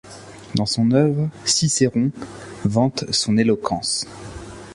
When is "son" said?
0.65-0.89, 3.11-3.37